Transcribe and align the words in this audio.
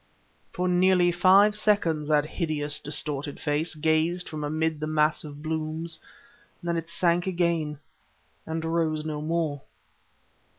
For 0.51 0.67
nearly 0.67 1.11
five 1.11 1.55
seconds 1.55 2.07
that 2.07 2.25
hideous, 2.25 2.79
distorted 2.79 3.39
face 3.39 3.75
gazed 3.75 4.27
from 4.27 4.43
amid 4.43 4.79
the 4.79 4.87
mass 4.87 5.23
of 5.23 5.43
blooms, 5.43 5.99
then 6.63 6.75
it 6.75 6.89
sank 6.89 7.27
again... 7.27 7.77
and 8.47 8.65
rose 8.65 9.05
no 9.05 9.21
more." 9.21 9.61